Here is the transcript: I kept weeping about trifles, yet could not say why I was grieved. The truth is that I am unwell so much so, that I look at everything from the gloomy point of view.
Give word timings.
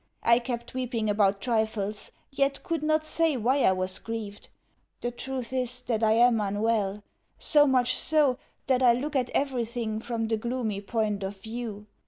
I 0.23 0.39
kept 0.39 0.73
weeping 0.73 1.11
about 1.11 1.41
trifles, 1.41 2.11
yet 2.31 2.63
could 2.63 2.81
not 2.81 3.05
say 3.05 3.37
why 3.37 3.61
I 3.61 3.71
was 3.71 3.99
grieved. 3.99 4.49
The 5.01 5.11
truth 5.11 5.53
is 5.53 5.79
that 5.81 6.01
I 6.01 6.13
am 6.13 6.41
unwell 6.41 7.03
so 7.37 7.67
much 7.67 7.95
so, 7.95 8.39
that 8.65 8.81
I 8.81 8.93
look 8.93 9.15
at 9.15 9.29
everything 9.35 9.99
from 9.99 10.27
the 10.27 10.37
gloomy 10.37 10.81
point 10.81 11.21
of 11.21 11.37
view. 11.37 11.85